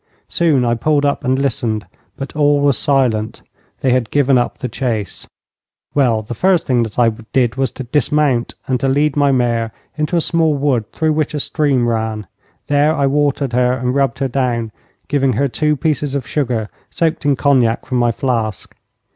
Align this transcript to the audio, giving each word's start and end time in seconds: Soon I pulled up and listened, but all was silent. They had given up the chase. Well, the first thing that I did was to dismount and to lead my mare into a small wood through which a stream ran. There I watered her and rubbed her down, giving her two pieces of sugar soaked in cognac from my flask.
Soon 0.29 0.65
I 0.65 0.73
pulled 0.73 1.05
up 1.05 1.23
and 1.23 1.37
listened, 1.37 1.85
but 2.17 2.35
all 2.35 2.59
was 2.59 2.75
silent. 2.75 3.43
They 3.81 3.91
had 3.91 4.09
given 4.09 4.35
up 4.35 4.57
the 4.57 4.67
chase. 4.67 5.27
Well, 5.93 6.23
the 6.23 6.33
first 6.33 6.65
thing 6.65 6.81
that 6.81 6.97
I 6.97 7.09
did 7.33 7.53
was 7.53 7.69
to 7.73 7.83
dismount 7.83 8.55
and 8.67 8.79
to 8.79 8.87
lead 8.87 9.15
my 9.15 9.31
mare 9.31 9.71
into 9.95 10.15
a 10.15 10.21
small 10.21 10.55
wood 10.55 10.91
through 10.91 11.13
which 11.13 11.35
a 11.35 11.39
stream 11.39 11.87
ran. 11.87 12.25
There 12.65 12.95
I 12.95 13.05
watered 13.05 13.53
her 13.53 13.73
and 13.73 13.93
rubbed 13.93 14.17
her 14.17 14.27
down, 14.27 14.71
giving 15.07 15.33
her 15.33 15.47
two 15.47 15.75
pieces 15.77 16.15
of 16.15 16.25
sugar 16.25 16.69
soaked 16.89 17.23
in 17.23 17.35
cognac 17.35 17.85
from 17.85 17.99
my 17.99 18.11
flask. 18.11 18.75